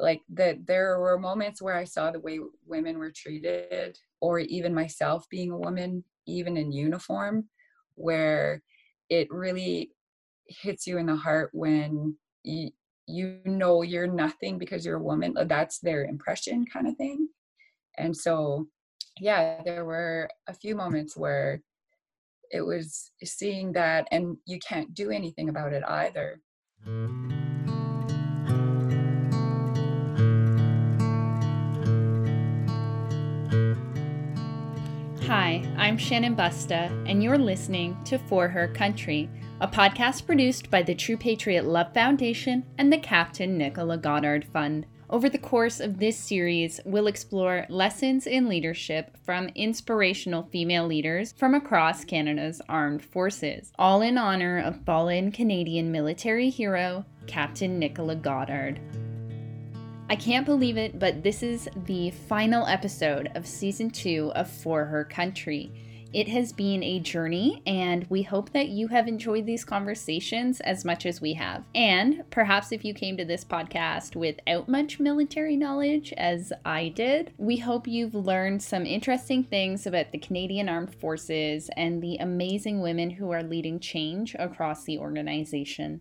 [0.00, 4.74] like that there were moments where I saw the way women were treated, or even
[4.74, 7.48] myself being a woman, even in uniform,
[7.94, 8.62] where
[9.08, 9.92] it really
[10.46, 12.70] hits you in the heart when you,
[13.06, 15.34] you know you're nothing because you're a woman.
[15.36, 17.28] Uh, that's their impression, kind of thing.
[17.98, 18.66] And so,
[19.18, 21.60] yeah, there were a few moments where
[22.50, 26.40] it was seeing that, and you can't do anything about it either.
[35.30, 39.30] Hi, I'm Shannon Busta, and you're listening to For Her Country,
[39.60, 44.86] a podcast produced by the True Patriot Love Foundation and the Captain Nichola Goddard Fund.
[45.08, 51.32] Over the course of this series, we'll explore lessons in leadership from inspirational female leaders
[51.36, 58.20] from across Canada's armed forces, all in honor of fallen Canadian military hero Captain Nichola
[58.20, 58.80] Goddard.
[60.10, 64.86] I can't believe it, but this is the final episode of season two of For
[64.86, 65.70] Her Country.
[66.12, 70.84] It has been a journey, and we hope that you have enjoyed these conversations as
[70.84, 71.62] much as we have.
[71.76, 77.32] And perhaps if you came to this podcast without much military knowledge, as I did,
[77.38, 82.80] we hope you've learned some interesting things about the Canadian Armed Forces and the amazing
[82.80, 86.00] women who are leading change across the organization.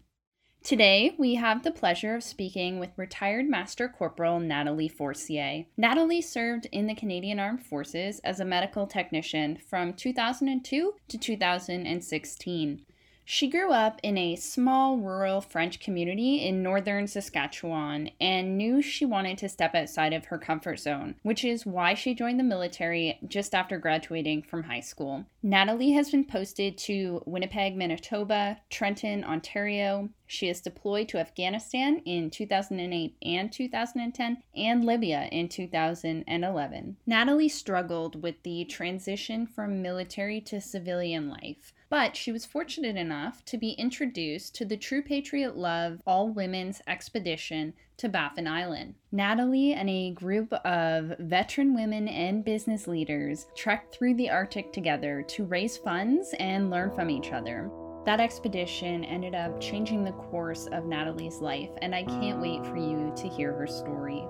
[0.62, 5.66] Today, we have the pleasure of speaking with retired Master Corporal Natalie Forcier.
[5.78, 12.86] Natalie served in the Canadian Armed Forces as a medical technician from 2002 to 2016.
[13.32, 19.06] She grew up in a small rural French community in northern Saskatchewan and knew she
[19.06, 23.20] wanted to step outside of her comfort zone, which is why she joined the military
[23.28, 25.26] just after graduating from high school.
[25.44, 30.10] Natalie has been posted to Winnipeg, Manitoba, Trenton, Ontario.
[30.26, 36.98] She is deployed to Afghanistan in 2008 and 2010 and Libya in 2011.
[37.06, 43.44] Natalie struggled with the transition from military to civilian life but she was fortunate enough
[43.46, 48.96] to be introduced to the True Patriot Love All Women's Expedition to Baffin Island.
[49.12, 55.24] Natalie and a group of veteran women and business leaders trekked through the Arctic together
[55.30, 57.70] to raise funds and learn from each other.
[58.06, 62.78] That expedition ended up changing the course of Natalie's life, and I can't wait for
[62.78, 64.26] you to hear her story.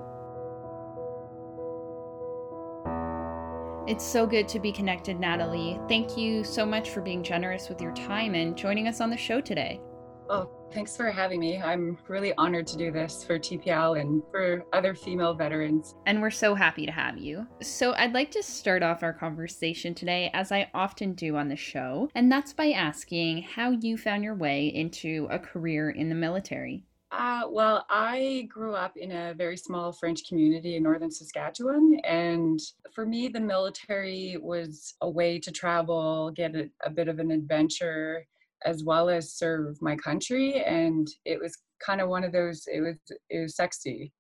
[3.89, 5.79] It's so good to be connected, Natalie.
[5.89, 9.17] Thank you so much for being generous with your time and joining us on the
[9.17, 9.81] show today.
[10.29, 11.59] Oh, thanks for having me.
[11.59, 15.95] I'm really honored to do this for TPL and for other female veterans.
[16.05, 17.47] And we're so happy to have you.
[17.63, 21.55] So, I'd like to start off our conversation today, as I often do on the
[21.55, 26.15] show, and that's by asking how you found your way into a career in the
[26.15, 26.83] military.
[27.11, 31.99] Uh, well, I grew up in a very small French community in northern Saskatchewan.
[32.03, 32.59] And
[32.93, 37.31] for me, the military was a way to travel, get a, a bit of an
[37.31, 38.25] adventure,
[38.63, 40.61] as well as serve my country.
[40.63, 42.97] And it was kind of one of those, it was,
[43.29, 44.13] it was sexy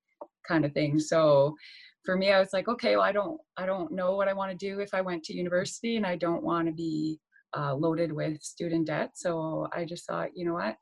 [0.47, 0.97] kind of thing.
[0.97, 1.55] So
[2.05, 4.51] for me, I was like, okay, well, I don't, I don't know what I want
[4.51, 7.19] to do if I went to university and I don't want to be
[7.55, 9.11] uh, loaded with student debt.
[9.13, 10.75] So I just thought, you know what?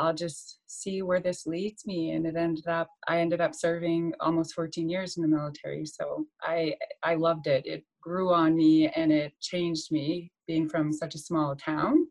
[0.00, 2.12] I'll just see where this leads me.
[2.12, 5.84] And it ended up, I ended up serving almost 14 years in the military.
[5.84, 7.66] So I, I loved it.
[7.66, 12.06] It grew on me and it changed me being from such a small town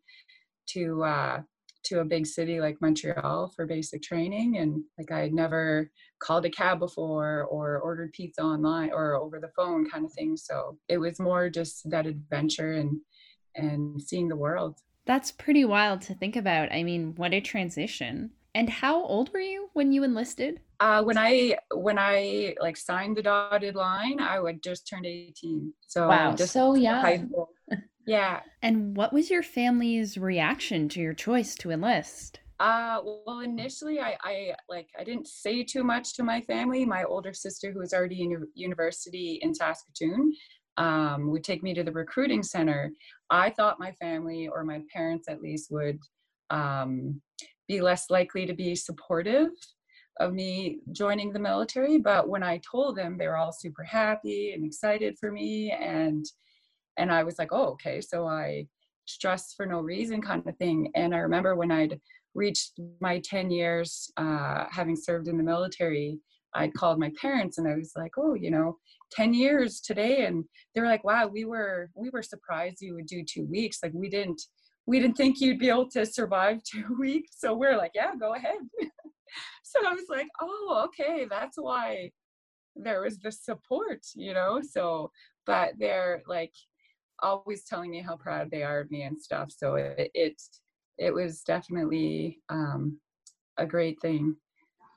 [0.67, 1.41] to, uh,
[1.85, 4.57] to a big city like Montreal for basic training.
[4.57, 5.89] And like I had never
[6.19, 10.37] called a cab before or ordered pizza online or over the phone kind of thing.
[10.37, 12.99] So it was more just that adventure and,
[13.55, 14.77] and seeing the world.
[15.09, 16.71] That's pretty wild to think about.
[16.71, 18.29] I mean, what a transition.
[18.53, 20.59] And how old were you when you enlisted?
[20.79, 25.73] Uh, when I when I like signed the dotted line, I would just turned eighteen.
[25.87, 27.31] So wow, just so young.
[28.05, 28.41] Yeah.
[28.63, 32.39] And what was your family's reaction to your choice to enlist?
[32.59, 36.85] Uh, well, initially, I, I like I didn't say too much to my family.
[36.85, 40.33] My older sister, who was already in university in Saskatoon,
[40.79, 42.91] um, would take me to the recruiting center.
[43.29, 45.99] I thought my family or my parents at least would
[46.49, 47.21] um,
[47.67, 49.49] be less likely to be supportive
[50.19, 51.99] of me joining the military.
[51.99, 56.25] But when I told them, they were all super happy and excited for me, and
[56.97, 58.01] and I was like, oh, okay.
[58.01, 58.67] So I
[59.05, 60.91] stressed for no reason, kind of thing.
[60.95, 61.99] And I remember when I'd
[62.35, 66.19] reached my 10 years uh, having served in the military,
[66.53, 68.77] I called my parents and I was like, oh, you know,
[69.11, 73.07] 10 years today and they were like wow we were we were surprised you would
[73.07, 74.39] do two weeks like we didn't
[74.85, 78.35] we didn't think you'd be able to survive two weeks so we're like yeah go
[78.35, 78.59] ahead
[79.63, 82.11] so I was like, oh, okay, that's why
[82.75, 84.61] there was the support, you know?
[84.61, 85.11] So,
[85.45, 86.53] but they're like
[87.21, 89.51] always telling me how proud they are of me and stuff.
[89.55, 90.41] So it, it,
[90.97, 92.99] it was definitely um,
[93.57, 94.35] a great thing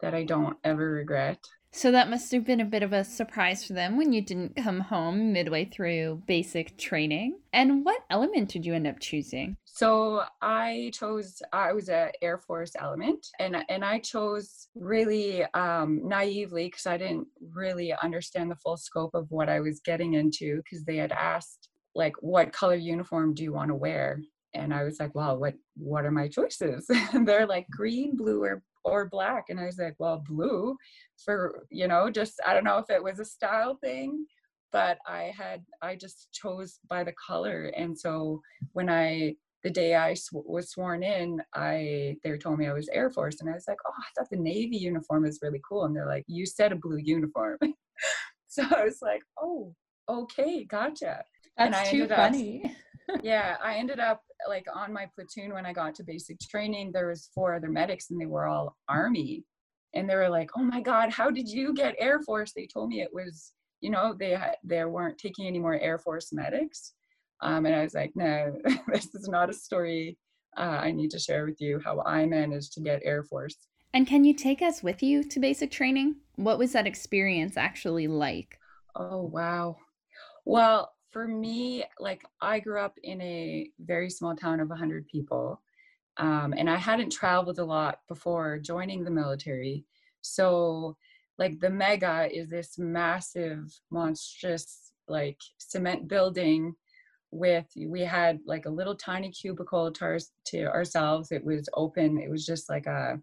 [0.03, 1.39] that I don't ever regret.
[1.75, 4.57] So that must have been a bit of a surprise for them when you didn't
[4.57, 7.39] come home midway through basic training.
[7.55, 9.57] And what element did you end up choosing?
[9.65, 16.07] So I chose I was a Air Force element and and I chose really um,
[16.07, 20.57] naively because I didn't really understand the full scope of what I was getting into
[20.59, 24.21] because they had asked like what color uniform do you want to wear
[24.55, 26.87] and I was like, well, what what are my choices?
[27.13, 29.45] and they're like green, blue, or or black.
[29.49, 30.77] And I was like, well, blue
[31.25, 34.27] for, you know, just I don't know if it was a style thing,
[34.73, 37.73] but I had I just chose by the color.
[37.77, 38.41] And so
[38.73, 42.89] when I the day I sw- was sworn in, I they told me I was
[42.89, 45.85] Air Force, and I was like, oh, I thought the Navy uniform is really cool.
[45.85, 47.59] And they're like, you said a blue uniform.
[48.49, 49.75] so I was like, oh,
[50.09, 51.23] okay, gotcha.
[51.57, 52.63] That's too funny.
[52.65, 52.71] Up,
[53.23, 57.09] yeah, I ended up like on my platoon when I got to basic training, there
[57.09, 59.45] was four other medics and they were all army.
[59.95, 62.89] And they were like, "Oh my god, how did you get Air Force?" They told
[62.89, 66.95] me it was, you know, they had, they weren't taking any more Air Force medics.
[67.43, 68.57] Um, and I was like, "No,
[68.89, 70.17] this is not a story
[70.57, 73.57] uh, I need to share with you how I managed to get Air Force."
[73.93, 76.17] And can you take us with you to basic training?
[76.37, 78.59] What was that experience actually like?
[78.97, 79.77] Oh, wow.
[80.47, 85.61] Well, for me, like I grew up in a very small town of 100 people.
[86.17, 89.85] Um, and I hadn't traveled a lot before joining the military.
[90.21, 90.97] So,
[91.39, 96.75] like, the mega is this massive, monstrous, like, cement building
[97.33, 102.19] with we had like a little tiny cubicle to, our, to ourselves it was open
[102.19, 103.19] it was just like a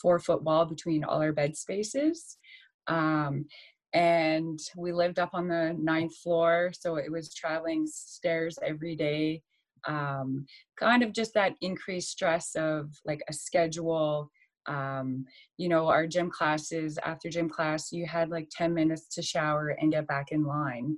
[0.00, 2.38] four foot wall between all our bed spaces
[2.86, 3.44] um,
[3.92, 9.42] and we lived up on the ninth floor so it was traveling stairs every day
[9.88, 10.46] um,
[10.78, 14.30] kind of just that increased stress of like a schedule
[14.66, 15.24] um,
[15.56, 19.68] you know our gym classes after gym class you had like 10 minutes to shower
[19.80, 20.96] and get back in line.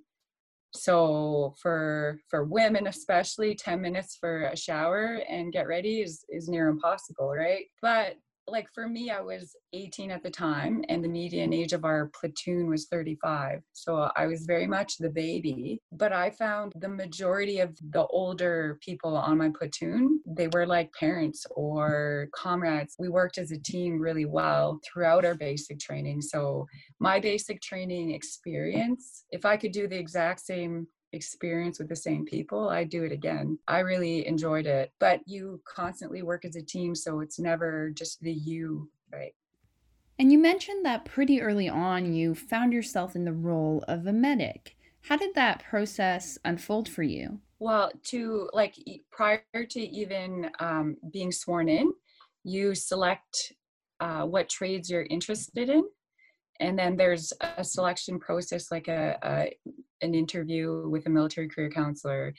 [0.74, 6.48] So for for women especially 10 minutes for a shower and get ready is is
[6.48, 7.66] near impossible right?
[7.80, 8.16] But
[8.46, 12.10] like for me, I was 18 at the time, and the median age of our
[12.18, 13.60] platoon was 35.
[13.72, 15.80] So I was very much the baby.
[15.92, 20.92] But I found the majority of the older people on my platoon, they were like
[20.92, 22.96] parents or comrades.
[22.98, 26.22] We worked as a team really well throughout our basic training.
[26.22, 26.66] So
[27.00, 32.24] my basic training experience, if I could do the exact same experience with the same
[32.24, 33.58] people, I'd do it again.
[33.68, 34.92] I really enjoyed it.
[34.98, 39.34] But you constantly work as a team, so it's never just the you, right?
[40.18, 44.12] And you mentioned that pretty early on you found yourself in the role of a
[44.12, 44.76] medic.
[45.02, 47.40] How did that process unfold for you?
[47.58, 48.76] Well, to like
[49.10, 51.92] prior to even um, being sworn in,
[52.44, 53.52] you select
[54.00, 55.84] uh, what trades you're interested in
[56.62, 59.52] and then there's a selection process like a, a,
[60.00, 62.32] an interview with a military career counselor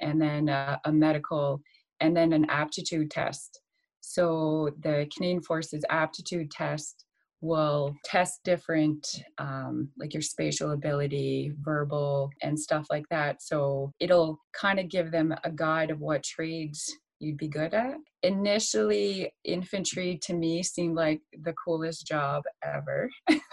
[0.00, 1.60] and then a, a, medical
[2.00, 3.60] and then an aptitude test.
[4.00, 7.04] So the canadian forces aptitude test
[7.42, 9.06] will test different
[9.38, 13.40] um, like your spatial ability verbal and stuff like that.
[13.40, 17.96] So it'll kind of give them a guide of what trades you'd be good at.
[18.22, 23.10] Initially, infantry to me seemed like the coolest job ever.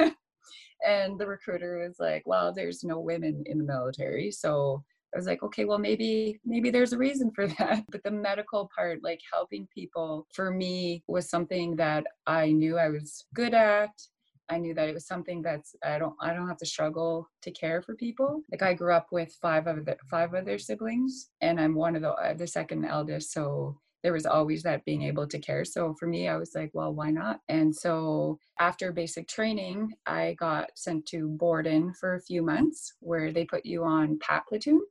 [0.86, 4.32] and the recruiter was like, well, there's no women in the military.
[4.32, 4.84] So
[5.14, 7.84] I was like, okay, well, maybe, maybe there's a reason for that.
[7.92, 12.90] But the medical part, like helping people for me was something that I knew I
[12.90, 13.92] was good at.
[14.50, 17.52] I knew that it was something that's I don't I don't have to struggle to
[17.52, 18.42] care for people.
[18.52, 22.02] Like I grew up with five of the five other siblings, and I'm one of
[22.02, 25.66] the uh, the second eldest, so there was always that being able to care.
[25.66, 27.40] So for me, I was like, well, why not?
[27.50, 33.32] And so after basic training, I got sent to Borden for a few months, where
[33.32, 34.82] they put you on PAT platoon,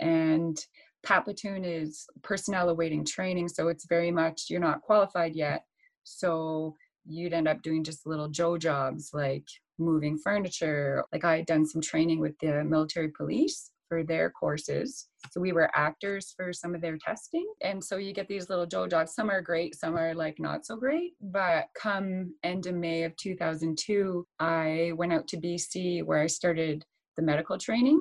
[0.00, 0.58] and
[1.04, 5.64] PAT platoon is personnel awaiting training, so it's very much you're not qualified yet.
[6.04, 6.74] So
[7.10, 9.46] you'd end up doing just little Joe jobs like
[9.78, 11.04] moving furniture.
[11.12, 15.08] Like I had done some training with the military police for their courses.
[15.32, 17.46] So we were actors for some of their testing.
[17.60, 19.14] And so you get these little Joe jobs.
[19.14, 21.14] Some are great, some are like not so great.
[21.20, 26.84] But come end of May of 2002, I went out to BC where I started
[27.16, 28.00] the medical training.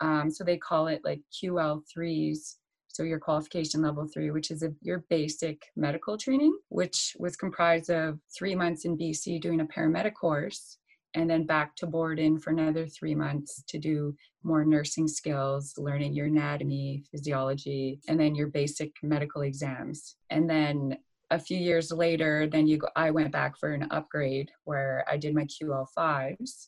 [0.00, 2.54] Um, so they call it like QL3s.
[2.98, 7.90] So your qualification level three, which is a, your basic medical training, which was comprised
[7.90, 10.78] of three months in BC doing a paramedic course,
[11.14, 16.12] and then back to Borden for another three months to do more nursing skills, learning
[16.12, 20.16] your anatomy, physiology, and then your basic medical exams.
[20.30, 20.98] And then
[21.30, 25.18] a few years later, then you go, I went back for an upgrade where I
[25.18, 26.66] did my QL5s,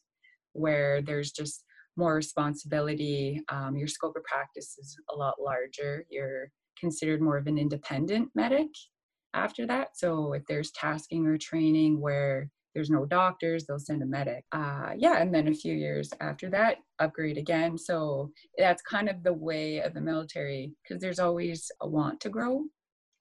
[0.53, 1.65] where there's just
[2.01, 3.41] more responsibility.
[3.49, 6.05] Um, your scope of practice is a lot larger.
[6.11, 8.69] You're considered more of an independent medic
[9.35, 9.89] after that.
[9.95, 14.45] So if there's tasking or training where there's no doctors, they'll send a medic.
[14.53, 17.77] Uh, yeah, and then a few years after that, upgrade again.
[17.77, 22.29] So that's kind of the way of the military because there's always a want to
[22.29, 22.65] grow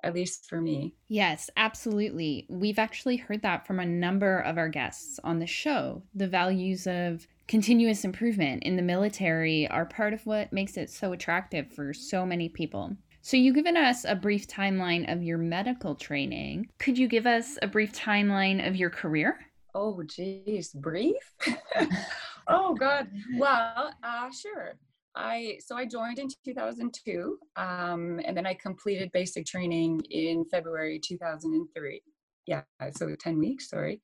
[0.03, 0.93] at least for me.
[1.07, 2.45] Yes, absolutely.
[2.49, 6.01] We've actually heard that from a number of our guests on the show.
[6.15, 11.11] The values of continuous improvement in the military are part of what makes it so
[11.11, 12.95] attractive for so many people.
[13.21, 16.69] So, you've given us a brief timeline of your medical training.
[16.79, 19.39] Could you give us a brief timeline of your career?
[19.75, 21.15] Oh, geez, brief?
[22.47, 23.09] oh, God.
[23.35, 24.75] Well, uh, sure.
[25.19, 30.99] I so I joined in 2002, um, and then I completed basic training in February
[31.03, 32.01] 2003.
[32.47, 32.61] Yeah,
[32.95, 33.69] so 10 weeks.
[33.69, 34.01] Sorry,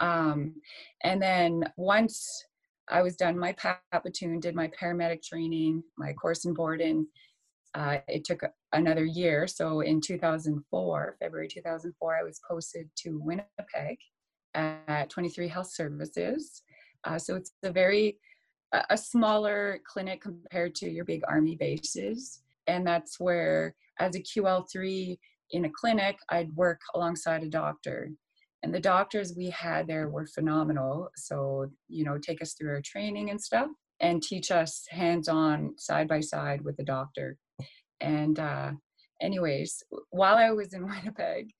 [0.00, 0.54] um,
[1.02, 2.44] and then once
[2.88, 7.06] I was done my PAT platoon, did my paramedic training, my course in Borden.
[7.74, 8.40] Uh, it took
[8.72, 9.48] another year.
[9.48, 13.98] So in 2004, February 2004, I was posted to Winnipeg
[14.54, 16.62] at 23 Health Services.
[17.02, 18.18] Uh, so it's a very
[18.90, 22.40] a smaller clinic compared to your big army bases.
[22.66, 25.18] And that's where, as a QL3
[25.50, 28.10] in a clinic, I'd work alongside a doctor.
[28.62, 31.10] And the doctors we had there were phenomenal.
[31.16, 33.68] So, you know, take us through our training and stuff
[34.00, 37.36] and teach us hands on, side by side with the doctor.
[38.00, 38.72] And, uh,
[39.20, 41.50] anyways, while I was in Winnipeg,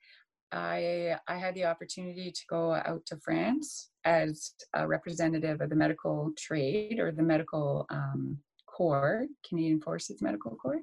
[0.52, 5.76] I I had the opportunity to go out to France as a representative of the
[5.76, 10.82] medical trade or the medical um, corps, Canadian Forces Medical Corps,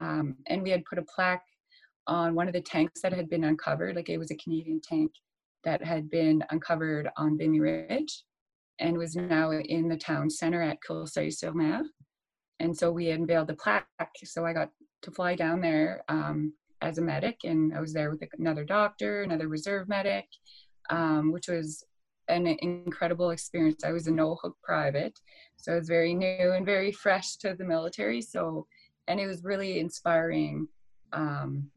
[0.00, 1.44] um, and we had put a plaque
[2.06, 3.94] on one of the tanks that had been uncovered.
[3.96, 5.12] Like it was a Canadian tank
[5.64, 8.24] that had been uncovered on Vimy Ridge,
[8.78, 11.84] and was now in the town center at Courseulles-sur-Mer.
[12.60, 13.86] And so we unveiled the plaque.
[14.24, 14.70] So I got
[15.02, 19.22] to fly down there um, as a medic, and I was there with another doctor,
[19.22, 20.26] another reserve medic,
[20.88, 21.84] um, which was
[22.30, 23.84] an incredible experience.
[23.84, 25.18] I was a no hook private,
[25.56, 28.22] so it was very new and very fresh to the military.
[28.22, 28.66] So,
[29.08, 30.68] and it was really inspiring
[31.12, 31.70] um,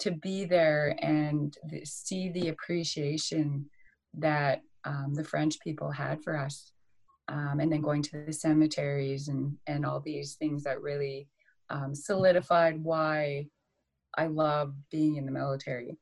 [0.00, 3.66] to be there and see the appreciation
[4.14, 6.72] that um, the French people had for us.
[7.28, 11.28] Um, and then going to the cemeteries and, and all these things that really
[11.70, 13.46] um, solidified why
[14.18, 15.96] I love being in the military.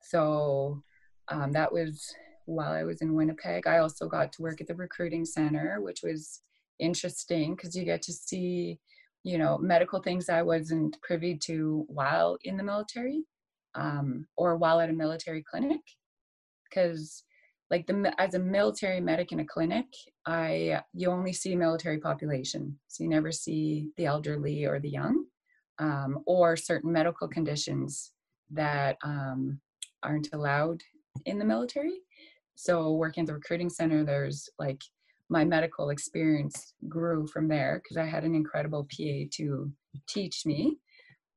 [0.00, 0.82] So
[1.28, 2.14] um, that was
[2.46, 3.66] while I was in Winnipeg.
[3.66, 6.40] I also got to work at the recruiting center, which was
[6.78, 8.78] interesting because you get to see,
[9.22, 13.24] you know, medical things I wasn't privy to while in the military
[13.74, 15.80] um, or while at a military clinic.
[16.68, 17.24] Because,
[17.70, 19.86] like the as a military medic in a clinic,
[20.26, 25.24] I you only see military population, so you never see the elderly or the young
[25.78, 28.12] um, or certain medical conditions
[28.50, 29.60] that um,
[30.02, 30.82] aren't allowed
[31.26, 32.00] in the military.
[32.54, 34.82] So, working at the recruiting center, there's like
[35.28, 39.72] my medical experience grew from there because I had an incredible PA to
[40.06, 40.78] teach me.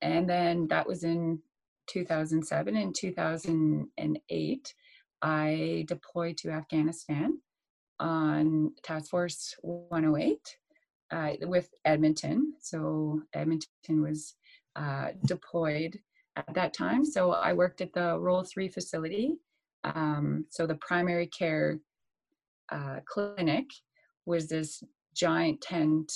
[0.01, 1.39] And then that was in
[1.87, 4.73] 2007 and 2008.
[5.21, 7.39] I deployed to Afghanistan
[7.99, 10.39] on Task Force 108
[11.11, 12.53] uh, with Edmonton.
[12.59, 14.35] So Edmonton was
[14.75, 15.97] uh, deployed
[16.35, 17.03] at that time.
[17.03, 19.37] So I worked at the Role 3 facility.
[19.83, 21.79] Um, so the primary care
[22.71, 23.65] uh, clinic
[24.25, 24.83] was this
[25.15, 26.11] giant tent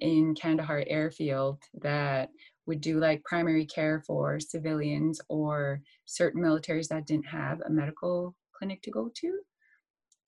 [0.00, 2.30] in Kandahar airfield that
[2.66, 8.34] would do like primary care for civilians or certain militaries that didn't have a medical
[8.56, 9.40] clinic to go to.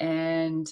[0.01, 0.67] And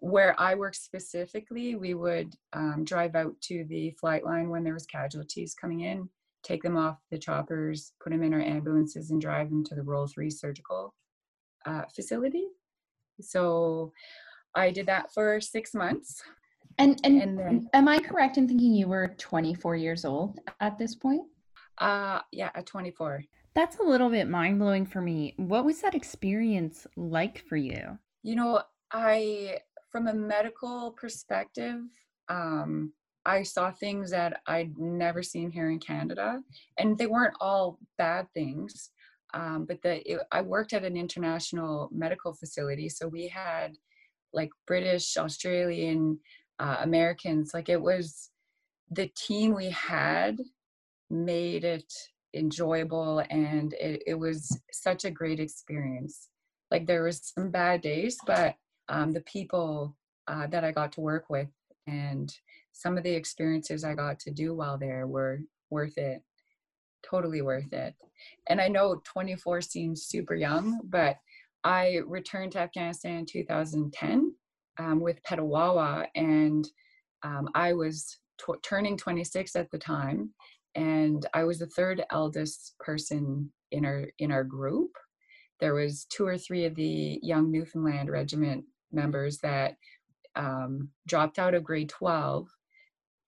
[0.00, 4.74] where I work specifically, we would um, drive out to the flight line when there
[4.74, 6.08] was casualties coming in,
[6.42, 9.82] take them off the choppers, put them in our ambulances, and drive them to the
[9.82, 10.94] Role Three surgical
[11.64, 12.46] uh, facility.
[13.20, 13.92] So
[14.54, 16.22] I did that for six months.
[16.78, 20.76] And and, and then, am I correct in thinking you were 24 years old at
[20.78, 21.22] this point?
[21.78, 23.22] Uh, yeah, at 24.
[23.54, 25.34] That's a little bit mind blowing for me.
[25.36, 27.98] What was that experience like for you?
[28.24, 29.58] You know, I
[29.92, 31.80] from a medical perspective,
[32.28, 32.92] um,
[33.24, 36.42] I saw things that I'd never seen here in Canada,
[36.78, 38.90] and they weren't all bad things.
[39.34, 43.76] Um, but the it, I worked at an international medical facility, so we had
[44.32, 46.18] like British, Australian,
[46.60, 47.52] uh, Americans.
[47.52, 48.30] Like it was
[48.90, 50.38] the team we had
[51.10, 51.92] made it
[52.32, 56.28] enjoyable, and it, it was such a great experience.
[56.70, 58.54] Like there was some bad days, but
[58.88, 59.96] um, the people
[60.28, 61.48] uh, that I got to work with
[61.86, 62.34] and
[62.72, 66.22] some of the experiences I got to do while there were worth it,
[67.08, 67.94] totally worth it.
[68.48, 71.16] And I know 24 seems super young, but
[71.64, 74.34] I returned to Afghanistan in 2010
[74.78, 76.68] um, with Petawawa, and
[77.22, 78.18] um, I was
[78.62, 80.30] turning 26 at the time,
[80.74, 84.90] and I was the third eldest person in our in our group.
[85.60, 89.76] There was two or three of the young Newfoundland Regiment members that
[90.36, 92.48] um, dropped out of grade 12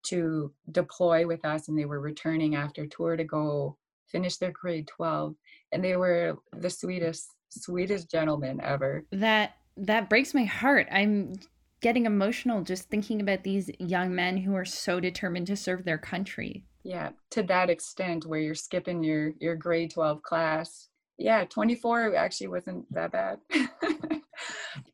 [0.07, 3.77] to deploy with us and they were returning after tour to go
[4.09, 5.35] finish their grade 12
[5.73, 9.05] and they were the sweetest sweetest gentlemen ever.
[9.13, 10.89] That that breaks my heart.
[10.91, 11.35] I'm
[11.81, 15.99] getting emotional just thinking about these young men who are so determined to serve their
[15.99, 16.65] country.
[16.83, 20.89] Yeah to that extent where you're skipping your your grade 12 class.
[21.19, 23.39] Yeah 24 actually wasn't that bad.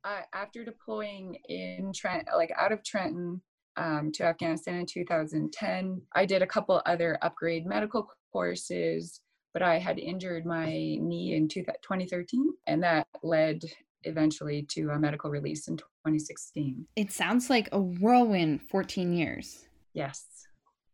[0.04, 3.40] Uh, after deploying in Trent, like out of Trenton
[3.76, 9.20] um, to Afghanistan in 2010, I did a couple other upgrade medical courses,
[9.52, 13.62] but I had injured my knee in 2013, and that led
[14.04, 16.86] eventually to a medical release in 2016.
[16.96, 19.66] It sounds like a whirlwind 14 years.
[19.94, 20.26] Yes.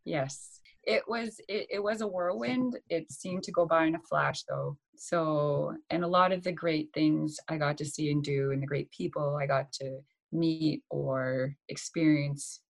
[0.05, 0.59] Yes.
[0.83, 2.77] It was it, it was a whirlwind.
[2.89, 4.77] It seemed to go by in a flash though.
[4.95, 8.61] So, and a lot of the great things I got to see and do, and
[8.61, 9.99] the great people I got to
[10.31, 12.61] meet or experience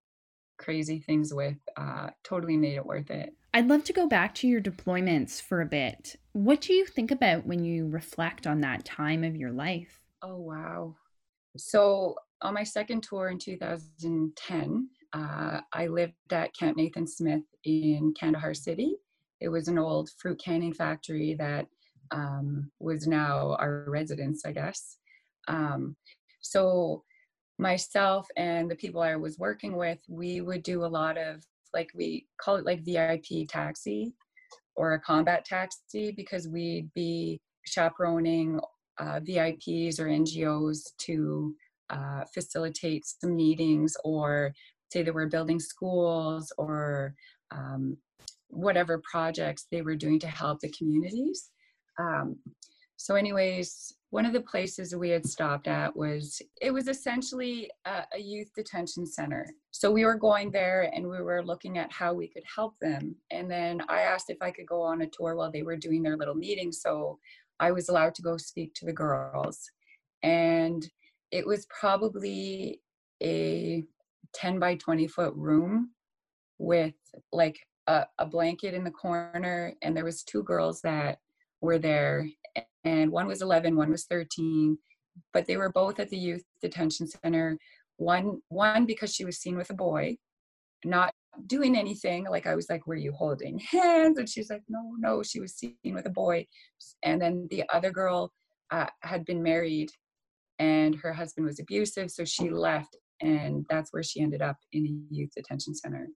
[0.60, 3.34] crazy things with, uh, totally made it worth it.
[3.54, 6.16] I'd love to go back to your deployments for a bit.
[6.34, 10.00] What do you think about when you reflect on that time of your life?
[10.22, 10.96] Oh, wow.
[11.58, 18.14] So, on my second tour in 2010, uh, I lived at Camp Nathan Smith in
[18.18, 18.96] Kandahar City.
[19.42, 21.66] It was an old fruit canning factory that
[22.12, 24.98] um, was now our residence, I guess.
[25.48, 25.96] Um,
[26.42, 27.04] so
[27.60, 31.44] myself and the people I was working with, we would do a lot of
[31.74, 34.14] like we call it like VIP taxi
[34.76, 38.60] or a combat taxi because we'd be chaperoning
[38.98, 41.54] uh, VIPs or NGOs to
[41.90, 44.54] uh, facilitate some meetings or
[44.92, 47.14] say they were building schools or
[47.52, 47.98] um,
[48.48, 51.50] whatever projects they were doing to help the communities.
[52.00, 52.38] Um,
[52.96, 58.04] so, anyways, one of the places we had stopped at was it was essentially a,
[58.16, 59.46] a, youth detention center.
[59.72, 63.16] So we were going there and we were looking at how we could help them.
[63.30, 66.02] And then I asked if I could go on a tour while they were doing
[66.02, 66.72] their little meeting.
[66.72, 67.20] So
[67.60, 69.70] I was allowed to go speak to the girls.
[70.24, 70.90] And
[71.32, 72.82] it was probably
[73.22, 73.84] a
[74.34, 75.92] 10 by 20 foot room
[76.58, 76.96] with
[77.32, 79.74] like a, a blanket in the corner.
[79.84, 81.20] And there was two girls that
[81.62, 82.28] were there
[82.84, 84.78] and one was 11 one was 13
[85.34, 87.58] but they were both at the youth detention center.
[87.98, 90.16] One one because she was seen with a boy
[90.86, 91.14] not
[91.46, 94.18] doing anything like i was like were you holding hands?
[94.18, 96.46] And she's like no no she was seen with a boy.
[97.04, 98.32] And then the other girl
[98.72, 99.90] uh, had been married
[100.60, 104.86] and her husband was abusive so she left and that's where she ended up in
[104.86, 106.08] a youth detention center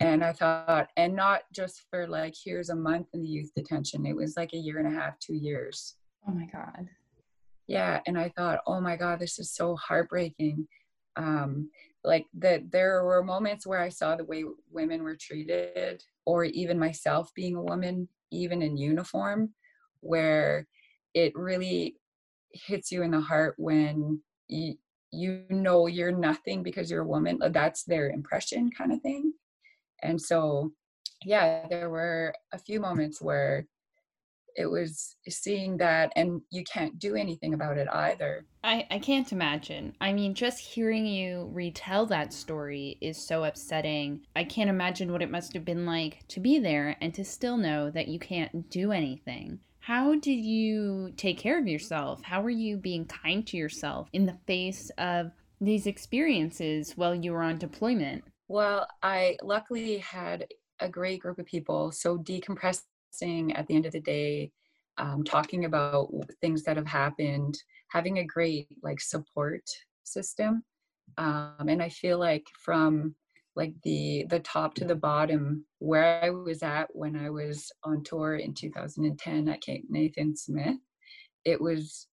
[0.00, 4.04] and I thought, and not just for like, here's a month in the youth detention.
[4.04, 5.96] It was like a year and a half, two years.
[6.28, 6.88] Oh my God.
[7.66, 8.00] Yeah.
[8.06, 10.68] And I thought, oh my God, this is so heartbreaking.
[11.16, 11.70] Um,
[12.04, 16.78] like that there were moments where I saw the way women were treated, or even
[16.78, 19.54] myself being a woman, even in uniform,
[20.00, 20.66] where
[21.14, 21.96] it really
[22.52, 24.74] hits you in the heart when you,
[25.10, 27.40] you know you're nothing because you're a woman.
[27.50, 29.32] That's their impression, kind of thing
[30.02, 30.70] and so
[31.24, 33.66] yeah there were a few moments where
[34.56, 38.46] it was seeing that and you can't do anything about it either.
[38.64, 39.94] I, I can't imagine.
[40.00, 44.22] I mean just hearing you retell that story is so upsetting.
[44.34, 47.56] I can't imagine what it must have been like to be there and to still
[47.56, 49.60] know that you can't do anything.
[49.80, 52.22] How did you take care of yourself?
[52.24, 55.30] How were you being kind to yourself in the face of
[55.60, 60.46] these experiences while you were on deployment well, I luckily had
[60.80, 61.90] a great group of people.
[61.92, 62.82] So decompressing
[63.54, 64.52] at the end of the day,
[64.98, 67.58] um, talking about things that have happened,
[67.90, 69.62] having a great like support
[70.04, 70.62] system.
[71.18, 73.14] Um, and I feel like from
[73.54, 78.02] like the the top to the bottom where I was at when I was on
[78.04, 80.76] tour in 2010 at Nathan Smith.
[81.44, 82.06] It was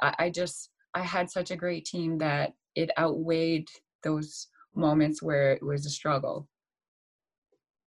[0.00, 3.68] I, I just I had such a great team that it outweighed
[4.02, 6.48] those moments where it was a struggle.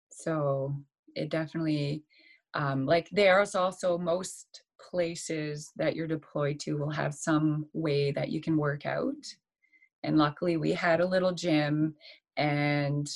[0.09, 0.75] So
[1.15, 2.03] it definitely
[2.53, 8.29] um, like there's also most places that you're deployed to will have some way that
[8.29, 9.13] you can work out.
[10.03, 11.95] And luckily, we had a little gym
[12.37, 13.07] and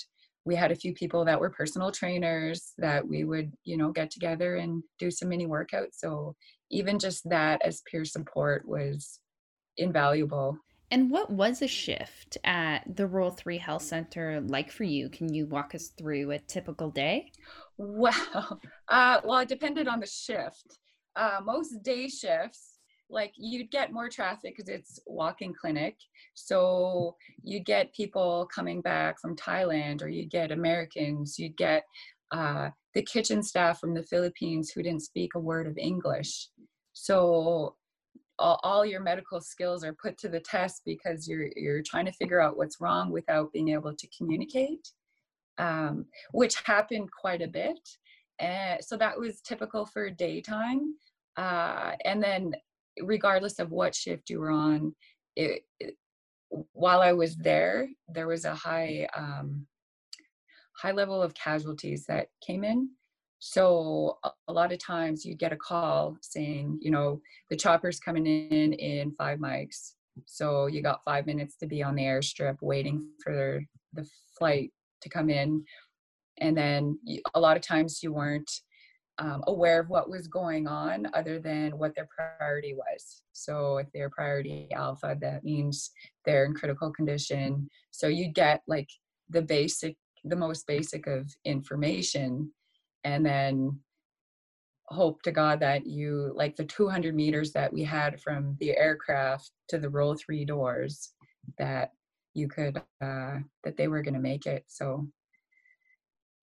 [0.46, 4.10] we had a few people that were personal trainers that we would, you know, get
[4.10, 5.96] together and do some mini workouts.
[5.96, 6.36] So
[6.72, 9.20] even just that as peer support was
[9.78, 10.58] invaluable.
[10.92, 15.10] And what was a shift at the Role 3 Health Center like for you?
[15.10, 17.32] Can you walk us through a typical day?
[17.78, 20.80] Well, uh, well, it depended on the shift
[21.16, 25.98] uh, most day shifts, like you'd get more traffic because it's walk-in clinic.
[26.34, 31.84] So you'd get people coming back from Thailand, or you'd get Americans, you'd get
[32.32, 36.48] uh, the kitchen staff from the Philippines who didn't speak a word of English.
[36.94, 37.76] So
[38.42, 42.12] all, all, your medical skills are put to the test because you're you're trying to
[42.12, 44.88] figure out what's wrong without being able to communicate,
[45.58, 47.80] um, which happened quite a bit.
[48.40, 50.96] And so that was typical for daytime.
[51.38, 52.54] Uh, and then,
[53.04, 54.96] regardless of what shift you were on,
[55.36, 55.96] it, it,
[56.74, 59.68] while I was there, there was a high um,
[60.82, 62.90] high level of casualties that came in.
[63.44, 68.28] So a, lot of times you'd get a call saying, you know, the chopper's coming
[68.28, 69.94] in in five mics.
[70.26, 75.10] So you got five minutes to be on the airstrip waiting for the flight to
[75.10, 75.64] come in
[76.38, 77.00] and then
[77.34, 78.52] a lot of times you weren't
[79.18, 83.88] um, aware of what was going on other than what their priority was so if
[83.94, 85.92] they're priority alpha that means
[86.26, 88.90] they're in critical condition so you get like
[89.30, 92.52] the basic the most basic of information
[93.04, 93.80] and then
[94.88, 99.52] hope to god that you like the 200 meters that we had from the aircraft
[99.70, 101.14] to the Role three doors
[101.58, 101.94] that
[102.34, 104.64] you could uh that they were going to make it.
[104.68, 105.08] So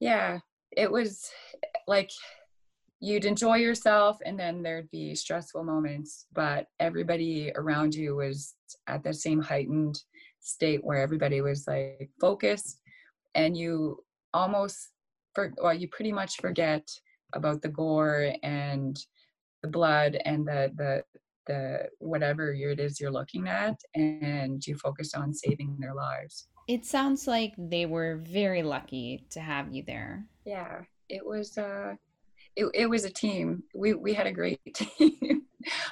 [0.00, 0.38] yeah
[0.76, 1.30] it was
[1.86, 2.10] like
[3.00, 8.54] you'd enjoy yourself and then there'd be stressful moments but everybody around you was
[8.86, 10.00] at the same heightened
[10.40, 12.80] state where everybody was like focused
[13.34, 13.98] and you
[14.34, 14.88] almost
[15.38, 16.88] for well you pretty much forget
[17.34, 19.06] about the gore and
[19.62, 21.04] the blood and the the
[21.46, 26.84] the whatever it is you're looking at and you focus on saving their lives it
[26.84, 30.26] sounds like they were very lucky to have you there.
[30.44, 31.94] Yeah, it was uh
[32.58, 33.62] it, it was a team.
[33.74, 35.42] We we had a great team.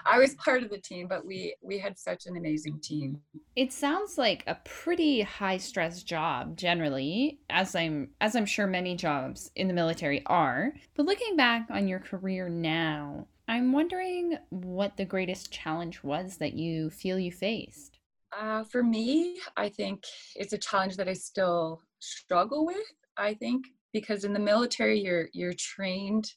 [0.04, 3.20] I was part of the team, but we we had such an amazing team.
[3.54, 8.96] It sounds like a pretty high stress job generally, as I'm as I'm sure many
[8.96, 10.72] jobs in the military are.
[10.96, 16.54] But looking back on your career now, I'm wondering what the greatest challenge was that
[16.54, 18.00] you feel you faced.
[18.36, 22.92] Uh, for me, I think it's a challenge that I still struggle with.
[23.16, 26.32] I think because in the military, you're you're trained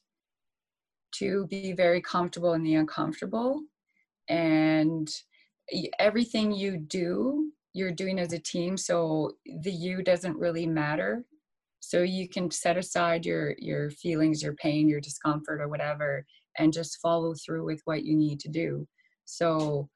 [1.12, 3.62] to be very comfortable in the uncomfortable,
[4.28, 5.10] and
[5.98, 8.76] everything you do, you're doing as a team.
[8.76, 11.24] So the you doesn't really matter.
[11.80, 16.26] So you can set aside your your feelings, your pain, your discomfort, or whatever,
[16.58, 18.86] and just follow through with what you need to do.
[19.24, 19.88] So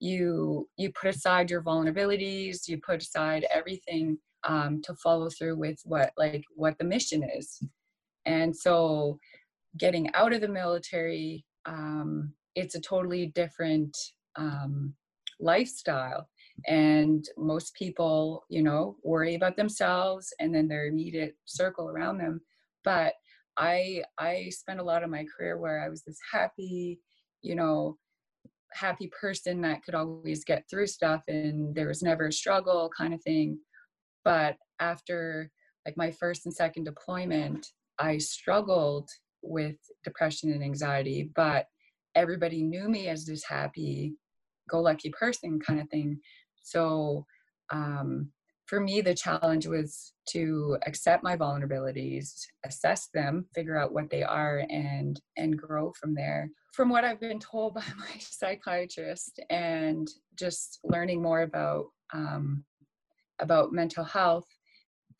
[0.00, 5.78] you you put aside your vulnerabilities you put aside everything um, to follow through with
[5.84, 7.60] what like what the mission is
[8.26, 9.18] and so
[9.76, 13.96] getting out of the military um, it's a totally different
[14.36, 14.94] um,
[15.40, 16.28] lifestyle.
[16.66, 22.40] And most people you know worry about themselves and then their immediate circle around them.
[22.84, 23.14] But
[23.60, 27.00] i i spent a lot of my career where i was this happy
[27.42, 27.98] you know
[28.72, 33.14] happy person that could always get through stuff and there was never a struggle kind
[33.14, 33.58] of thing.
[34.24, 35.50] But after
[35.86, 37.66] like my first and second deployment
[37.98, 39.08] i struggled
[39.42, 41.66] with depression and anxiety but
[42.14, 44.14] everybody knew me as this happy
[44.68, 46.20] go lucky person kind of thing.
[46.62, 47.26] So
[47.70, 48.30] um,
[48.66, 54.22] for me the challenge was to accept my vulnerabilities assess them figure out what they
[54.22, 56.50] are and and grow from there.
[56.74, 60.06] From what i've been told by my psychiatrist and
[60.38, 62.64] just learning more about um,
[63.40, 64.46] about mental health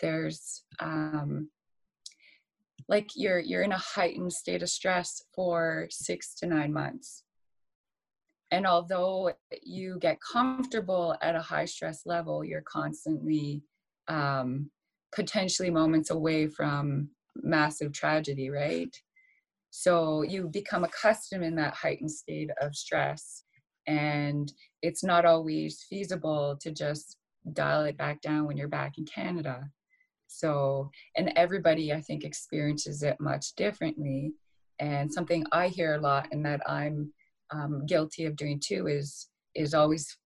[0.00, 1.48] there's um,
[2.88, 7.24] like you're you're in a heightened state of stress for six to nine months
[8.50, 9.30] and although
[9.62, 13.62] you get comfortable at a high stress level you're constantly
[14.08, 14.70] um,
[15.12, 18.94] potentially moments away from massive tragedy, right?
[19.70, 23.44] So you become accustomed in that heightened state of stress.
[23.86, 27.16] And it's not always feasible to just
[27.52, 29.62] dial it back down when you're back in Canada.
[30.28, 34.34] So, and everybody, I think, experiences it much differently.
[34.78, 37.12] And something I hear a lot and that I'm
[37.50, 40.16] um, guilty of doing too is is always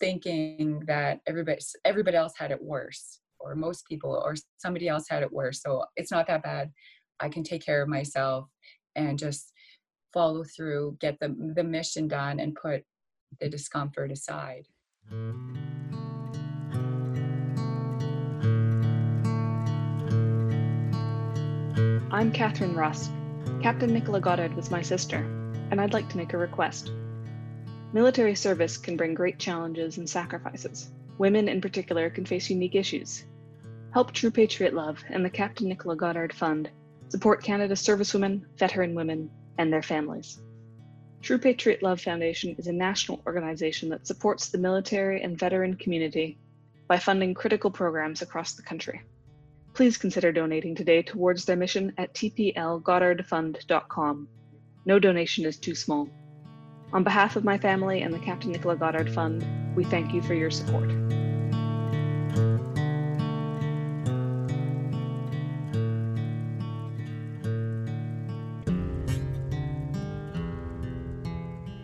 [0.00, 5.22] thinking that everybody everybody else had it worse or most people or somebody else had
[5.22, 5.60] it worse.
[5.60, 6.70] So it's not that bad.
[7.20, 8.48] I can take care of myself
[8.94, 9.52] and just
[10.14, 12.82] follow through get the the mission done and put
[13.40, 14.66] the discomfort aside
[22.18, 23.12] I'm Catherine Rusk.
[23.62, 25.18] Captain Nichola Goddard was my sister,
[25.70, 26.90] and I'd like to make a request.
[27.92, 30.90] Military service can bring great challenges and sacrifices.
[31.18, 33.24] Women, in particular, can face unique issues.
[33.94, 36.68] Help True Patriot Love and the Captain Nichola Goddard Fund
[37.08, 40.40] support Canada's servicewomen, veteran women, and their families.
[41.22, 46.36] True Patriot Love Foundation is a national organization that supports the military and veteran community
[46.88, 49.02] by funding critical programs across the country.
[49.78, 54.28] Please consider donating today towards their mission at tplgoddardfund.com.
[54.84, 56.08] No donation is too small.
[56.92, 60.34] On behalf of my family and the Captain Nichola Goddard Fund, we thank you for
[60.34, 60.90] your support.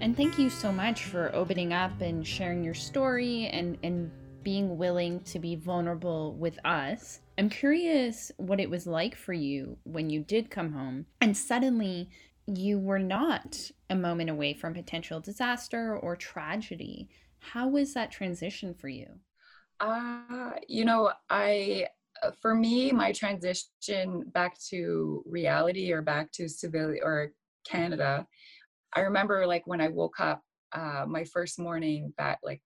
[0.01, 4.11] And thank you so much for opening up and sharing your story and, and
[4.45, 7.21] being willing to be vulnerable with us.
[7.37, 12.11] I'm curious what it was like for you when you did come home and suddenly
[12.47, 17.09] you were not a moment away from potential disaster or tragedy.
[17.41, 19.07] How was that transition for you?
[19.81, 21.89] Uh, you know, I
[22.41, 27.33] for me, my transition back to reality or back to civility or
[27.67, 28.27] Canada,
[28.95, 32.63] I remember like when I woke up uh, my first morning back like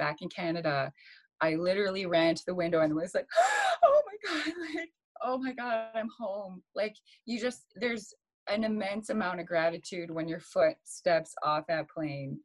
[0.00, 0.92] back in Canada,
[1.40, 3.26] I literally ran to the window and was like,
[3.84, 4.88] oh my God, like,
[5.22, 6.62] oh my God, I'm home.
[6.74, 8.12] Like you just there's
[8.48, 12.40] an immense amount of gratitude when your foot steps off that plane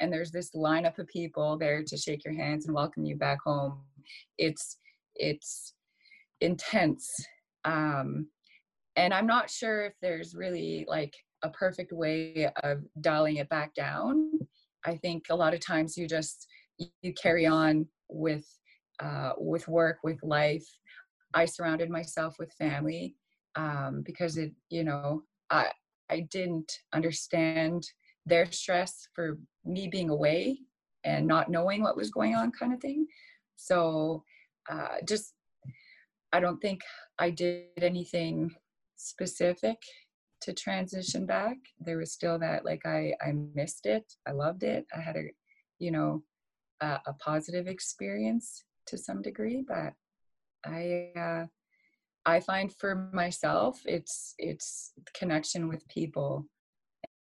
[0.00, 3.38] and there's this lineup of people there to shake your hands and welcome you back
[3.44, 3.80] home.
[4.38, 4.78] It's
[5.14, 5.74] it's
[6.40, 7.08] intense.
[7.64, 8.26] Um
[8.96, 13.74] and I'm not sure if there's really like a perfect way of dialing it back
[13.74, 14.30] down.
[14.86, 16.46] I think a lot of times you just
[16.78, 18.46] you carry on with
[19.00, 20.66] uh, with work, with life.
[21.34, 23.16] I surrounded myself with family
[23.56, 25.70] um, because it, you know, I
[26.10, 27.84] I didn't understand
[28.26, 30.58] their stress for me being away
[31.04, 33.06] and not knowing what was going on, kind of thing.
[33.56, 34.22] So
[34.70, 35.34] uh, just
[36.32, 36.80] I don't think
[37.18, 38.50] I did anything
[38.96, 39.76] specific
[40.44, 44.84] to transition back there was still that like i i missed it i loved it
[44.94, 45.22] i had a
[45.78, 46.22] you know
[46.84, 49.92] a, a positive experience to some degree but
[50.66, 51.44] i uh
[52.26, 56.44] i find for myself it's it's connection with people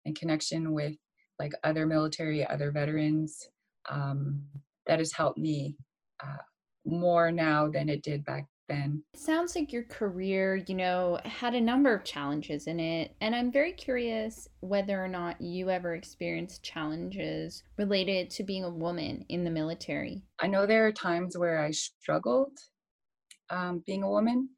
[0.05, 0.95] and connection with
[1.39, 3.47] like other military other veterans
[3.89, 4.41] um
[4.87, 5.75] that has helped me
[6.23, 6.43] uh,
[6.85, 9.03] more now than it did back then?
[9.13, 13.15] It sounds like your career, you know, had a number of challenges in it.
[13.19, 18.69] And I'm very curious whether or not you ever experienced challenges related to being a
[18.69, 20.23] woman in the military.
[20.39, 22.57] I know there are times where I struggled
[23.49, 24.49] um, being a woman.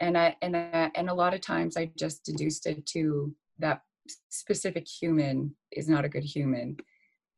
[0.00, 3.82] And I and I, and a lot of times I just deduced it to that
[4.28, 6.76] specific human is not a good human.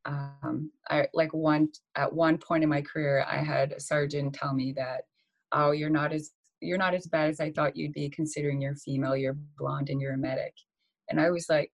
[0.06, 4.54] Um, I like one at one point in my career, I had a sergeant tell
[4.54, 5.02] me that
[5.52, 6.30] oh you're not as
[6.60, 10.00] you're not as bad as i thought you'd be considering you're female you're blonde and
[10.00, 10.52] you're a medic
[11.10, 11.70] and i was like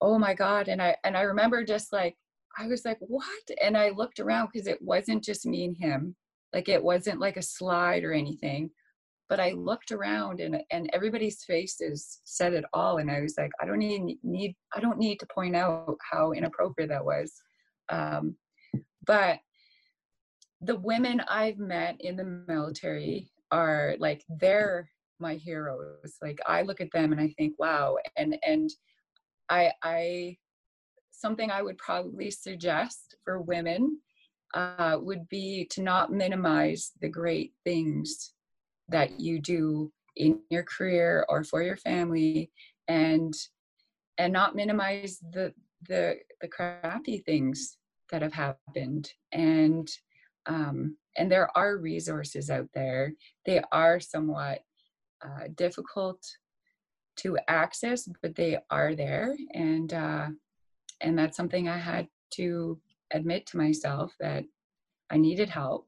[0.00, 0.68] oh my god.
[0.68, 2.16] And i and i remember just like
[2.58, 3.24] i was like what?
[3.62, 6.16] And i looked around because it wasn't just me and him.
[6.52, 8.70] Like it wasn't like a slide or anything.
[9.28, 12.98] But i looked around and and everybody's faces said it all.
[12.98, 16.32] And i was like i don't need need i don't need to point out how
[16.32, 17.32] inappropriate that was.
[17.90, 18.36] Um,
[19.06, 19.38] but
[20.60, 24.90] the women I've met in the military are like they're
[25.20, 26.16] my heroes.
[26.22, 27.96] Like I look at them and I think, wow.
[28.16, 28.70] And and
[29.48, 30.36] I I
[31.10, 33.98] something I would probably suggest for women
[34.54, 38.32] uh, would be to not minimize the great things
[38.88, 42.50] that you do in your career or for your family
[42.88, 43.34] and
[44.16, 45.52] and not minimize the
[45.88, 47.76] the the crappy things
[48.10, 49.88] that have happened and
[50.48, 53.12] um, and there are resources out there.
[53.44, 54.60] They are somewhat
[55.24, 56.24] uh, difficult
[57.18, 60.28] to access, but they are there, and uh,
[61.00, 62.80] and that's something I had to
[63.12, 64.44] admit to myself that
[65.10, 65.86] I needed help.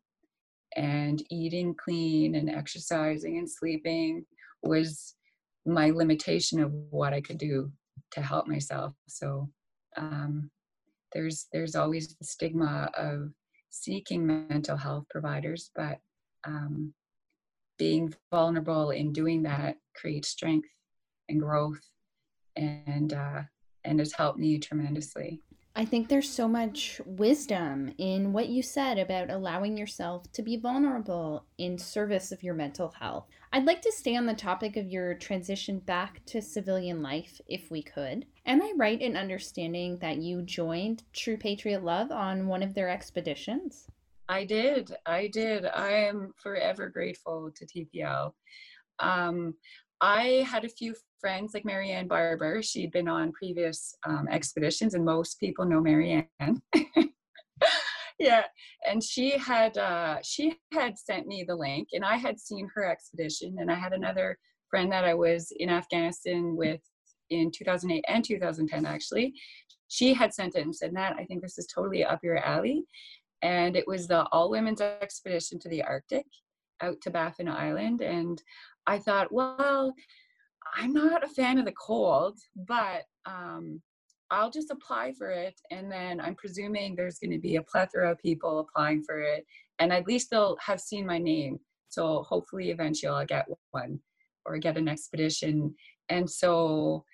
[0.76, 4.24] And eating clean and exercising and sleeping
[4.62, 5.16] was
[5.66, 7.72] my limitation of what I could do
[8.12, 8.94] to help myself.
[9.08, 9.48] So
[9.96, 10.50] um,
[11.12, 13.32] there's there's always the stigma of
[13.70, 15.98] seeking mental health providers, but
[16.44, 16.92] um,
[17.78, 20.68] being vulnerable in doing that creates strength
[21.28, 21.80] and growth,
[22.56, 23.42] and uh,
[23.84, 25.40] and has helped me tremendously.
[25.80, 30.58] I think there's so much wisdom in what you said about allowing yourself to be
[30.58, 33.28] vulnerable in service of your mental health.
[33.54, 37.70] I'd like to stay on the topic of your transition back to civilian life if
[37.70, 38.26] we could.
[38.44, 42.90] Am I right in understanding that you joined True Patriot Love on one of their
[42.90, 43.86] expeditions?
[44.28, 44.94] I did.
[45.06, 45.64] I did.
[45.64, 48.34] I am forever grateful to TPL.
[48.98, 49.54] Um,
[50.00, 52.62] I had a few friends like Marianne Barber.
[52.62, 56.26] She'd been on previous um, expeditions, and most people know Marianne.
[58.18, 58.44] yeah,
[58.88, 62.90] and she had uh, she had sent me the link, and I had seen her
[62.90, 64.38] expedition, and I had another
[64.70, 66.80] friend that I was in Afghanistan with
[67.28, 69.34] in 2008 and 2010 actually.
[69.88, 72.84] She had sent it and said, "Nat, I think this is totally up your alley,"
[73.42, 76.26] and it was the all women's expedition to the Arctic
[76.82, 78.42] out to Baffin Island, and
[78.86, 79.94] I thought, well,
[80.76, 83.80] I'm not a fan of the cold, but um,
[84.30, 85.60] I'll just apply for it.
[85.70, 89.44] And then I'm presuming there's going to be a plethora of people applying for it.
[89.78, 91.58] And at least they'll have seen my name.
[91.88, 94.00] So hopefully eventually I'll get one
[94.44, 95.74] or get an expedition.
[96.08, 97.04] And so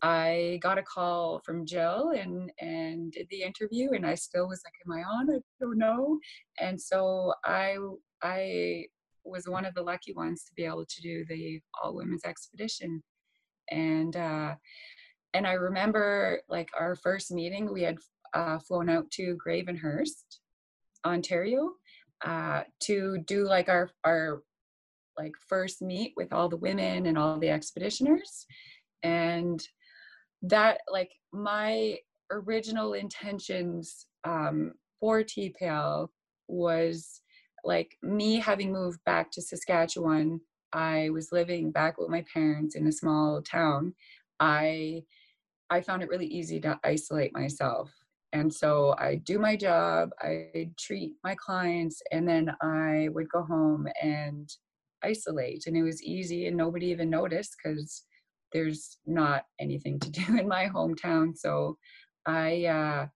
[0.00, 4.60] I got a call from Jill and and did the interview and I still was
[4.64, 5.30] like, Am I on?
[5.30, 6.18] I don't know.
[6.58, 7.76] And so I
[8.22, 8.86] I
[9.24, 13.02] was one of the lucky ones to be able to do the all women's expedition.
[13.70, 14.54] And uh,
[15.34, 17.96] and i remember like our first meeting we had
[18.34, 20.40] uh, flown out to gravenhurst
[21.06, 21.72] ontario
[22.24, 24.42] uh, to do like our our
[25.18, 28.46] like first meet with all the women and all the expeditioners.
[29.02, 29.62] And
[30.42, 31.98] that like my
[32.30, 36.08] original intentions um, for tpl
[36.48, 37.21] was
[37.64, 40.40] like me having moved back to Saskatchewan,
[40.72, 43.94] I was living back with my parents in a small town.
[44.40, 45.02] I
[45.70, 47.90] I found it really easy to isolate myself.
[48.32, 53.42] And so I do my job, I treat my clients, and then I would go
[53.42, 54.50] home and
[55.02, 55.64] isolate.
[55.66, 58.04] And it was easy, and nobody even noticed because
[58.52, 61.36] there's not anything to do in my hometown.
[61.36, 61.76] So
[62.26, 63.06] I uh,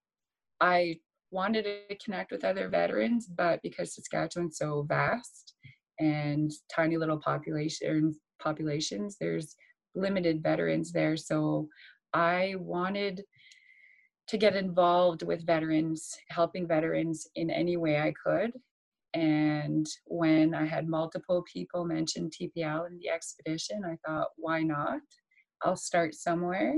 [0.61, 0.99] I
[1.31, 5.55] wanted to connect with other veterans, but because Saskatchewan's so vast
[5.99, 9.55] and tiny little populations, populations, there's
[9.95, 11.17] limited veterans there.
[11.17, 11.69] So
[12.13, 13.23] I wanted
[14.29, 18.53] to get involved with veterans, helping veterans in any way I could.
[19.15, 25.01] And when I had multiple people mention TPL in the expedition, I thought, why not?
[25.63, 26.75] I'll start somewhere.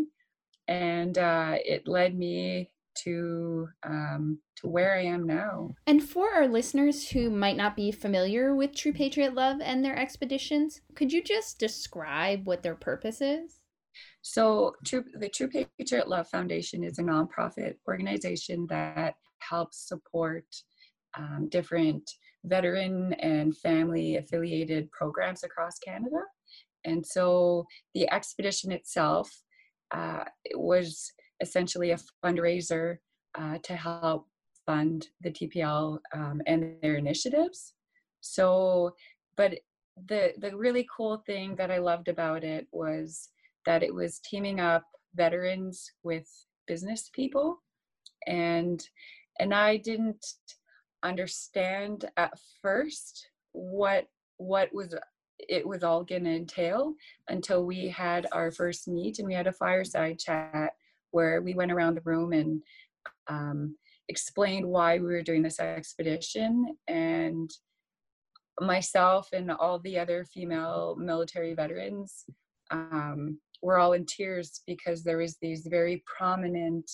[0.69, 2.71] And uh, it led me
[3.05, 5.75] to um, to where I am now.
[5.87, 9.97] And for our listeners who might not be familiar with True Patriot Love and their
[9.97, 13.61] expeditions, could you just describe what their purpose is?
[14.23, 20.45] So, True, the True Patriot Love Foundation is a nonprofit organization that helps support
[21.17, 22.11] um, different
[22.45, 26.21] veteran and family affiliated programs across Canada.
[26.85, 29.31] And so, the expedition itself
[29.91, 32.99] uh, it was essentially a fundraiser
[33.39, 34.27] uh, to help
[34.67, 37.75] fund the TPL um, and their initiatives.
[38.21, 38.95] So,
[39.37, 39.59] but
[40.09, 43.31] the the really cool thing that I loved about it was
[43.67, 46.29] that it was teaming up veterans with
[46.67, 47.59] business people,
[48.27, 48.83] and
[49.41, 50.25] and I didn't
[51.03, 54.95] understand at first what what was
[55.39, 56.95] it was all going to entail
[57.29, 60.73] until we had our first meet and we had a fireside chat
[61.11, 62.63] where we went around the room and
[63.29, 63.77] um,
[64.09, 66.77] explained why we were doing this expedition.
[66.87, 67.51] And
[68.61, 72.25] myself and all the other female military veterans
[72.71, 76.91] um, were all in tears because there was these very prominent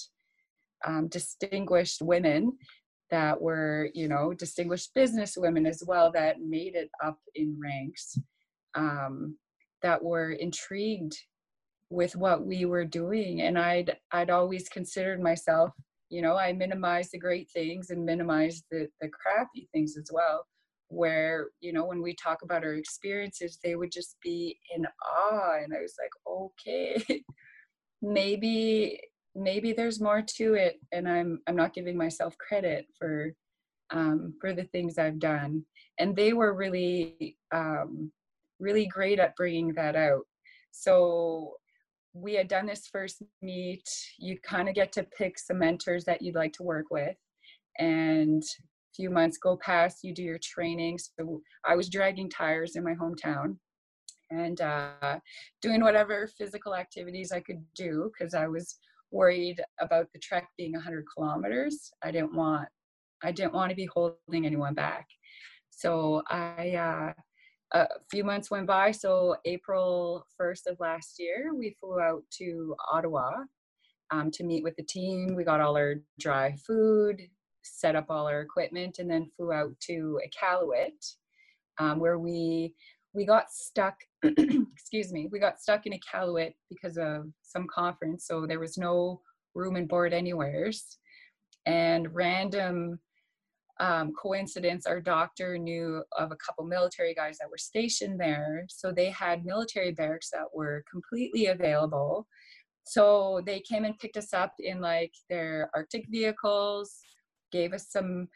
[0.86, 2.52] um, distinguished women
[3.10, 8.18] that were you know distinguished business women as well that made it up in ranks
[8.74, 9.36] um,
[9.82, 11.16] that were intrigued
[11.90, 15.70] with what we were doing and i'd i'd always considered myself
[16.08, 20.46] you know i minimize the great things and minimize the the crappy things as well
[20.88, 25.56] where you know when we talk about our experiences they would just be in awe
[25.62, 27.22] and i was like okay
[28.02, 29.00] maybe
[29.34, 33.34] maybe there's more to it and i'm i'm not giving myself credit for
[33.90, 35.64] um, for the things i've done.
[35.98, 38.10] And they were really um,
[38.58, 40.22] really great at bringing that out.
[40.72, 41.54] So
[42.14, 43.82] we had done this first meet
[44.18, 47.16] you kind of get to pick some mentors that you'd like to work with.
[47.78, 50.98] And a few months go past you do your training.
[50.98, 53.56] So i was dragging tires in my hometown
[54.30, 55.18] and uh,
[55.60, 58.78] doing whatever physical activities i could do because i was
[59.10, 61.90] worried about the trek being 100 kilometers.
[62.02, 62.68] I didn't want
[63.22, 65.06] i didn't want to be holding anyone back.
[65.70, 67.12] So i uh,
[67.74, 68.92] a few months went by.
[68.92, 73.32] So April 1st of last year, we flew out to Ottawa
[74.10, 75.34] um, to meet with the team.
[75.34, 77.22] We got all our dry food,
[77.62, 81.14] set up all our equipment, and then flew out to Iqaluit,
[81.78, 82.74] um, where we
[83.12, 83.96] we got stuck.
[84.22, 88.26] excuse me, we got stuck in Iqaluit because of some conference.
[88.26, 89.20] So there was no
[89.54, 90.98] room and board anywheres,
[91.66, 93.00] and random
[93.80, 98.64] um, coincidence, our doctor knew of a couple military guys that were stationed there.
[98.68, 102.26] So they had military barracks that were completely available.
[102.84, 107.00] So they came and picked us up in like their Arctic vehicles,
[107.50, 108.28] gave us some,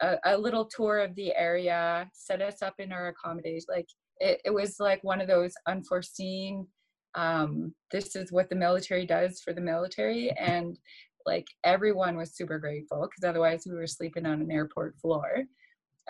[0.00, 3.66] a, a little tour of the area, set us up in our accommodation.
[3.68, 3.88] Like
[4.20, 6.66] it, it was like one of those unforeseen,
[7.16, 10.30] um, this is what the military does for the military.
[10.32, 10.76] And
[11.26, 15.44] like everyone was super grateful because otherwise we were sleeping on an airport floor.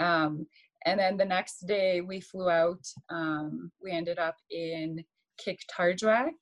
[0.00, 0.46] Um,
[0.86, 2.84] and then the next day we flew out.
[3.08, 5.02] Um, we ended up in
[5.40, 6.32] Qikiqtarjuaq,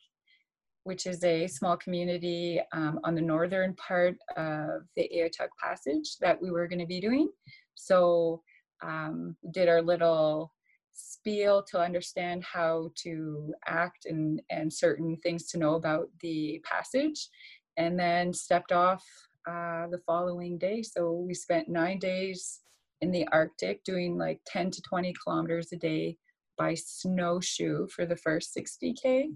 [0.84, 6.40] which is a small community um, on the northern part of the Eotuq Passage that
[6.40, 7.28] we were going to be doing.
[7.74, 8.42] So
[8.82, 10.52] um, did our little
[10.92, 17.28] spiel to understand how to act and, and certain things to know about the passage
[17.76, 19.04] and then stepped off
[19.48, 20.82] uh, the following day.
[20.82, 22.60] So we spent nine days
[23.00, 26.16] in the Arctic doing like 10 to 20 kilometers a day
[26.56, 29.34] by snowshoe for the first 60K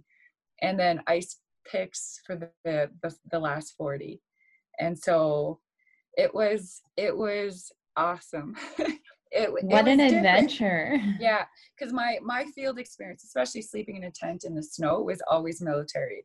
[0.62, 4.20] and then ice picks for the, the, the last 40.
[4.78, 5.60] And so
[6.16, 8.54] it was, it was awesome.
[9.32, 10.14] it, what it an different.
[10.18, 11.44] adventure yeah
[11.76, 15.60] because my my field experience especially sleeping in a tent in the snow was always
[15.60, 16.24] military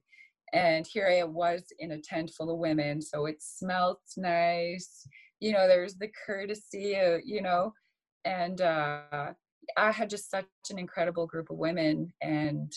[0.54, 5.08] and here I was in a tent full of women, so it smelled nice.
[5.39, 7.74] You know, there's the courtesy, of, you know,
[8.26, 9.34] and uh,
[9.78, 12.72] I had just such an incredible group of women, and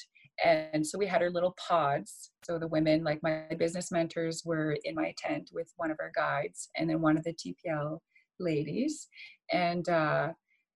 [0.45, 2.31] and so we had our little pods.
[2.45, 6.13] So the women, like my business mentors, were in my tent with one of our
[6.15, 7.99] guides, and then one of the TPL
[8.39, 9.09] ladies,
[9.53, 10.29] and uh,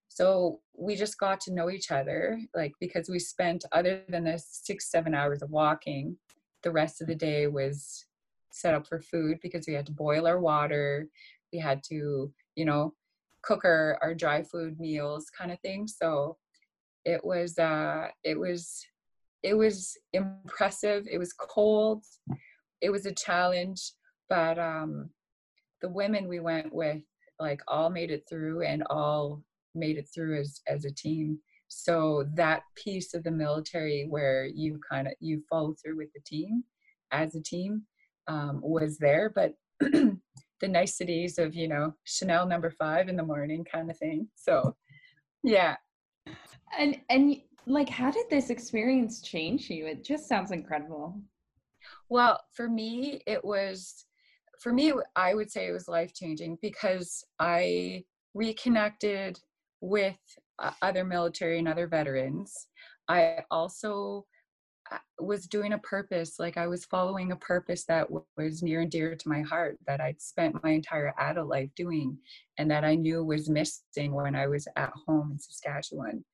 [0.08, 4.38] so we just got to know each other, like because we spent other than the
[4.44, 6.16] six seven hours of walking
[6.62, 8.06] the rest of the day was
[8.50, 11.08] set up for food because we had to boil our water.
[11.52, 12.94] We had to you know
[13.42, 15.86] cook our, our dry food meals kind of thing.
[15.86, 16.36] So
[17.04, 18.84] it was uh it was
[19.42, 21.06] it was impressive.
[21.10, 22.04] It was cold.
[22.80, 23.92] It was a challenge
[24.28, 25.10] but um
[25.80, 27.02] the women we went with
[27.40, 29.42] like all made it through and all
[29.74, 31.38] made it through as as a team
[31.68, 36.20] so that piece of the military where you kind of you follow through with the
[36.26, 36.64] team
[37.12, 37.82] as a team
[38.26, 43.64] um, was there but the niceties of you know chanel number five in the morning
[43.70, 44.74] kind of thing so
[45.42, 45.76] yeah.
[46.78, 49.86] And and like how did this experience change you?
[49.86, 51.20] It just sounds incredible.
[52.08, 54.04] Well for me it was
[54.60, 58.02] for me i would say it was life changing because i
[58.34, 59.38] reconnected
[59.80, 60.18] with
[60.82, 62.68] other military and other veterans.
[63.08, 64.26] I also
[64.90, 68.90] uh, was doing a purpose, like I was following a purpose that was near and
[68.90, 72.18] dear to my heart that I'd spent my entire adult life doing
[72.58, 76.24] and that I knew was missing when I was at home in Saskatchewan.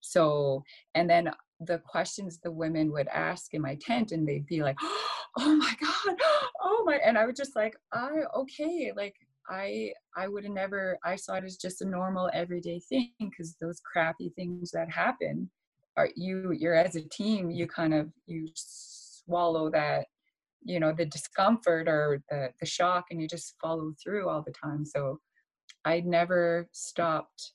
[0.00, 0.64] So,
[0.94, 4.76] and then the questions the women would ask in my tent, and they'd be like,
[5.38, 6.16] oh my God,
[6.60, 9.14] oh my, and I would just like, I, okay, like
[9.48, 13.56] I I would have never I saw it as just a normal everyday thing because
[13.60, 15.50] those crappy things that happen
[15.96, 20.06] are you you're as a team you kind of you swallow that
[20.64, 24.52] you know the discomfort or the the shock and you just follow through all the
[24.52, 24.84] time.
[24.84, 25.20] So
[25.84, 27.52] I never stopped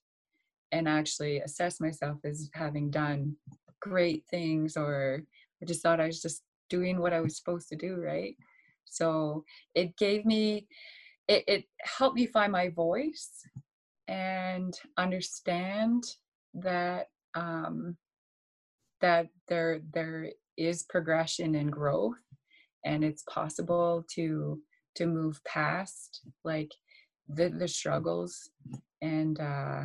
[0.71, 3.35] and actually assessed myself as having done
[3.81, 5.23] great things or
[5.61, 8.35] I just thought I was just doing what I was supposed to do right?
[8.85, 9.43] So
[9.75, 10.67] it gave me
[11.27, 13.29] it, it helped me find my voice
[14.07, 16.03] and understand
[16.53, 17.97] that um,
[19.01, 22.15] that there there is progression and growth
[22.85, 24.59] and it's possible to
[24.95, 26.71] to move past like
[27.29, 28.49] the the struggles.
[29.01, 29.83] And uh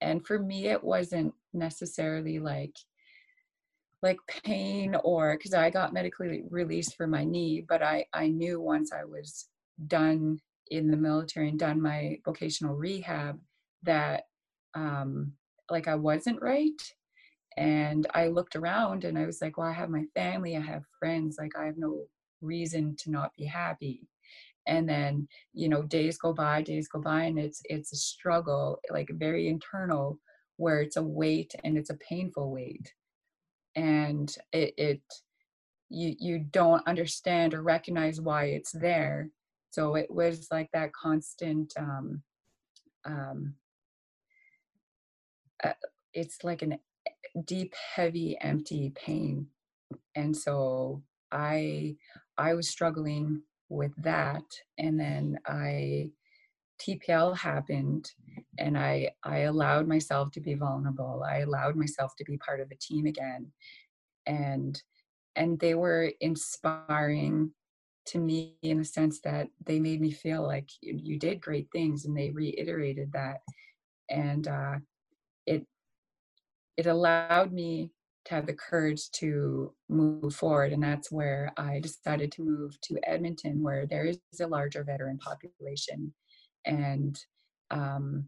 [0.00, 2.74] and for me it wasn't necessarily like
[4.02, 8.60] like pain or because i got medically released for my knee but i i knew
[8.60, 9.48] once i was
[9.86, 10.38] done
[10.70, 13.38] in the military and done my vocational rehab
[13.82, 14.24] that
[14.74, 15.32] um
[15.70, 16.80] like i wasn't right.
[17.56, 20.82] And i looked around and i was like well i have my family i have
[20.98, 22.04] friends like i have no
[22.42, 24.08] reason to not be happy.
[24.66, 28.80] And then you know days go by days go by and it's it's a struggle
[28.90, 30.18] like very internal
[30.56, 32.92] where it's a weight and it's a painful weight.
[33.76, 35.02] And it, it
[35.88, 39.30] you you don't understand or recognize why it's there
[39.76, 42.22] so it was like that constant um
[43.04, 43.54] um
[45.62, 45.72] uh,
[46.14, 46.78] it's like an
[47.44, 49.46] deep heavy empty pain.
[50.14, 51.02] And so
[51.32, 51.94] i
[52.38, 54.44] i was struggling with that
[54.78, 56.08] and then i
[56.80, 58.08] tpl happened
[58.58, 61.24] and i i allowed myself to be vulnerable.
[61.28, 63.52] I allowed myself to be part of a team again.
[64.26, 64.80] And
[65.34, 67.50] and they were inspiring
[68.06, 71.68] to me in a sense that they made me feel like you, you did great
[71.72, 73.40] things and they reiterated that
[74.10, 74.76] and uh
[75.46, 75.66] it
[76.76, 77.90] it allowed me
[78.26, 80.72] to have the courage to move forward.
[80.72, 85.18] And that's where I decided to move to Edmonton, where there is a larger veteran
[85.18, 86.12] population.
[86.64, 87.18] And
[87.70, 88.26] um,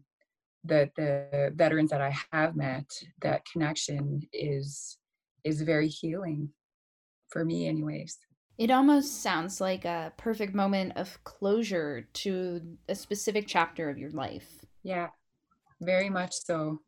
[0.63, 2.89] the the veterans that I have met,
[3.21, 4.97] that connection is
[5.43, 6.49] is very healing
[7.29, 8.17] for me, anyways.
[8.59, 14.11] It almost sounds like a perfect moment of closure to a specific chapter of your
[14.11, 14.65] life.
[14.83, 15.07] Yeah,
[15.79, 16.81] very much so.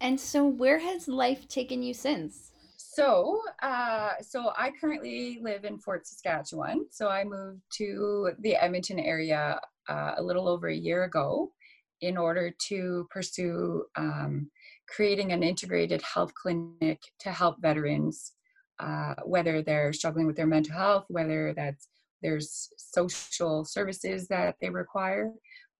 [0.00, 2.50] And so, where has life taken you since?
[2.76, 6.86] So, uh, so I currently live in Fort Saskatchewan.
[6.90, 11.52] So I moved to the Edmonton area uh, a little over a year ago
[12.00, 14.50] in order to pursue um,
[14.88, 18.32] creating an integrated health clinic to help veterans,
[18.80, 21.88] uh, whether they're struggling with their mental health, whether that's
[22.22, 25.30] there's social services that they require,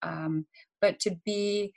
[0.02, 0.46] um,
[0.80, 1.72] but to be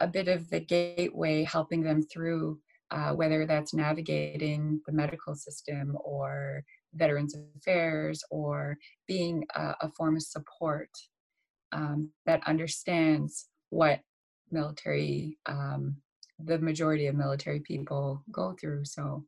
[0.00, 2.58] a bit of the gateway helping them through
[2.90, 6.62] uh, whether that's navigating the medical system or
[6.94, 10.88] Veterans Affairs or being a, a form of support
[11.72, 14.00] um, that understands what
[14.50, 15.96] military, um,
[16.38, 18.84] the majority of military people go through.
[18.86, 19.24] So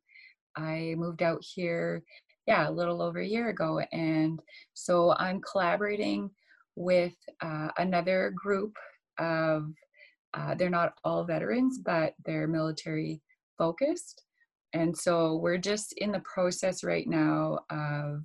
[0.57, 2.03] I moved out here,
[2.47, 3.81] yeah, a little over a year ago.
[3.93, 4.41] And
[4.75, 6.31] so I'm collaborating
[6.77, 8.77] with uh, another group
[9.19, 9.71] of
[10.35, 13.21] uh, they're not all veterans, but they're military
[13.59, 14.23] focused.
[14.73, 18.23] And so we're just in the process right now of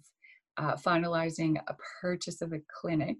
[0.58, 3.18] uh, finalizing a purchase of a clinic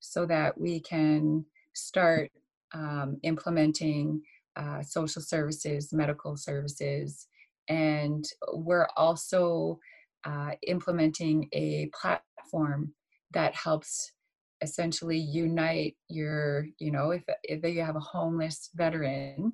[0.00, 2.30] so that we can start
[2.74, 4.20] um, implementing
[4.56, 7.26] uh, social services, medical services,
[7.68, 9.78] and we're also
[10.24, 12.92] uh, implementing a platform
[13.32, 14.12] that helps
[14.62, 19.52] essentially unite your you know if, if you have a homeless veteran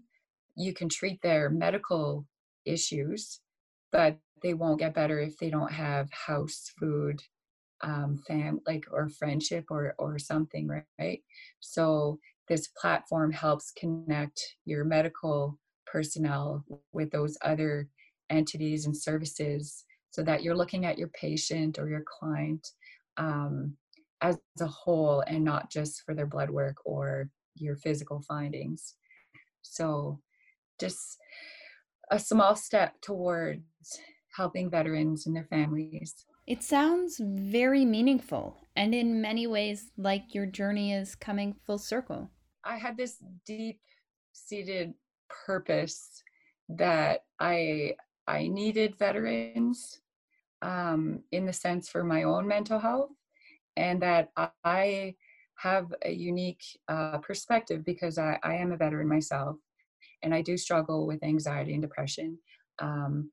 [0.56, 2.26] you can treat their medical
[2.66, 3.40] issues
[3.90, 7.20] but they won't get better if they don't have house food
[7.82, 11.20] um fam like or friendship or or something right?
[11.61, 15.59] So this platform helps connect your medical
[15.91, 17.89] personnel with those other
[18.30, 22.66] entities and services so that you're looking at your patient or your client
[23.16, 23.76] um,
[24.20, 28.95] as a whole and not just for their blood work or your physical findings.
[29.62, 30.20] So,
[30.80, 31.18] just
[32.11, 33.61] a small step towards
[34.36, 36.14] helping veterans and their families.
[36.47, 42.30] It sounds very meaningful and in many ways like your journey is coming full circle.
[42.64, 43.80] I had this deep
[44.32, 44.95] seated
[45.46, 46.22] purpose
[46.68, 47.94] that I
[48.26, 50.00] I needed veterans
[50.60, 53.10] um, in the sense for my own mental health
[53.76, 54.30] and that
[54.64, 55.14] I
[55.56, 59.56] have a unique uh, perspective because I, I, am a veteran myself
[60.22, 62.38] and I do struggle with anxiety and depression.
[62.80, 63.30] Um,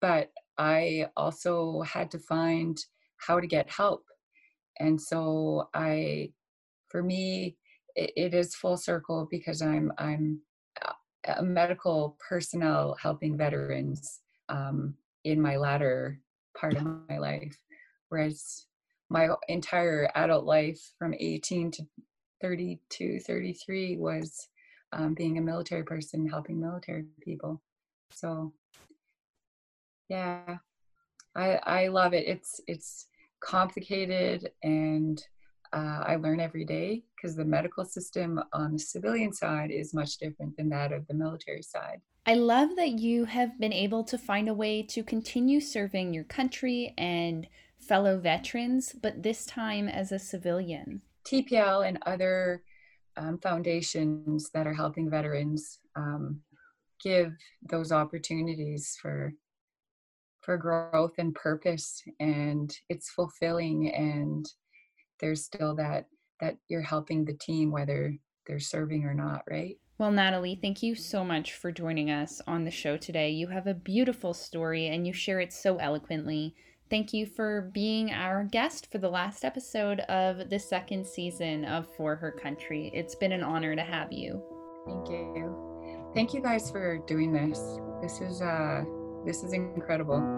[0.00, 2.78] but I also had to find
[3.18, 4.04] how to get help.
[4.78, 6.32] And so I,
[6.88, 7.56] for me,
[7.96, 10.40] it, it is full circle because I'm, I'm
[11.42, 14.94] medical personnel helping veterans um,
[15.24, 16.20] in my latter
[16.56, 17.56] part of my life.
[18.08, 18.66] Whereas
[19.10, 21.86] my entire adult life from 18 to
[22.40, 24.48] 32, 33 was
[24.92, 27.62] um, being a military person, helping military people.
[28.10, 28.52] So,
[30.08, 30.58] yeah,
[31.34, 32.26] I I love it.
[32.26, 33.06] It's it's
[33.40, 35.22] complicated and
[35.72, 40.18] uh, I learn every day because the medical system on the civilian side is much
[40.18, 42.00] different than that of the military side.
[42.26, 46.24] I love that you have been able to find a way to continue serving your
[46.24, 47.46] country and
[47.78, 51.00] fellow veterans, but this time as a civilian.
[51.26, 52.62] TPL and other
[53.16, 56.40] um, foundations that are helping veterans um,
[57.02, 57.32] give
[57.68, 59.32] those opportunities for
[60.40, 64.46] for growth and purpose and it's fulfilling and
[65.20, 66.06] there's still that
[66.40, 68.14] that you're helping the team whether
[68.46, 72.64] they're serving or not right well, Natalie, thank you so much for joining us on
[72.64, 73.30] the show today.
[73.30, 76.54] You have a beautiful story and you share it so eloquently.
[76.88, 81.92] Thank you for being our guest for the last episode of the second season of
[81.96, 82.92] For Her Country.
[82.94, 84.40] It's been an honor to have you.
[84.86, 86.12] Thank you.
[86.14, 87.58] Thank you guys for doing this.
[88.00, 88.84] This is uh
[89.26, 90.37] this is incredible.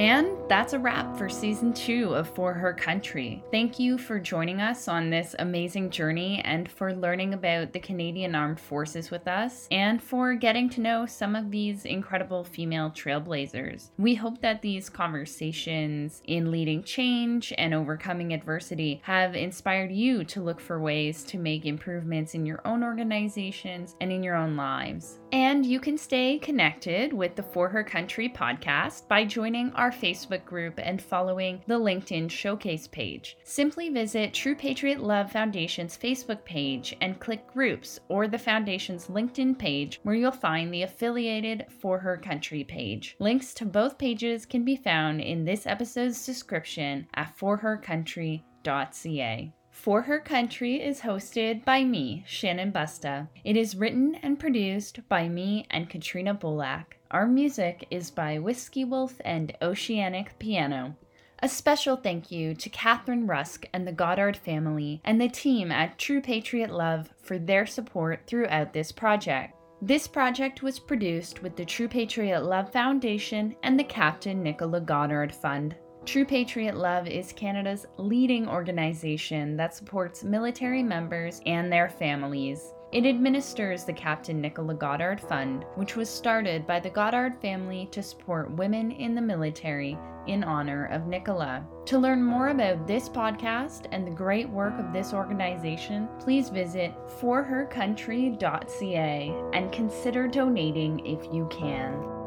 [0.00, 3.44] And that's a wrap for season two of For Her Country.
[3.50, 8.34] Thank you for joining us on this amazing journey and for learning about the Canadian
[8.34, 13.90] Armed Forces with us and for getting to know some of these incredible female trailblazers.
[13.98, 20.40] We hope that these conversations in leading change and overcoming adversity have inspired you to
[20.40, 25.18] look for ways to make improvements in your own organizations and in your own lives.
[25.32, 30.44] And you can stay connected with the For Her Country podcast by joining our Facebook
[30.44, 33.36] group and following the LinkedIn Showcase page.
[33.44, 39.58] Simply visit True Patriot Love Foundation's Facebook page and click Groups or the Foundation's LinkedIn
[39.58, 43.16] page where you'll find the affiliated For Her Country page.
[43.18, 49.52] Links to both pages can be found in this episode's description at forhercountry.ca.
[49.70, 53.28] For Her Country is hosted by me, Shannon Busta.
[53.44, 56.99] It is written and produced by me and Katrina Bulak.
[57.12, 60.94] Our music is by Whiskey Wolf and Oceanic Piano.
[61.42, 65.98] A special thank you to Catherine Rusk and the Goddard family and the team at
[65.98, 69.56] True Patriot Love for their support throughout this project.
[69.82, 75.34] This project was produced with the True Patriot Love Foundation and the Captain Nichola Goddard
[75.34, 75.74] Fund.
[76.04, 82.72] True Patriot Love is Canada's leading organization that supports military members and their families.
[82.92, 88.02] It administers the Captain Nichola Goddard Fund, which was started by the Goddard family to
[88.02, 91.64] support women in the military in honor of Nichola.
[91.86, 96.92] To learn more about this podcast and the great work of this organization, please visit
[97.20, 102.19] forhercountry.ca and consider donating if you can.